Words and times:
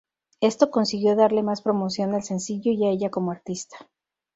Esto 0.39 0.71
consiguió 0.71 1.15
darle 1.15 1.43
más 1.43 1.61
promoción 1.61 2.15
al 2.15 2.23
sencillo 2.23 2.71
y 2.71 2.87
a 2.87 2.89
ella 2.89 3.11
como 3.11 3.29
artista. 3.29 3.77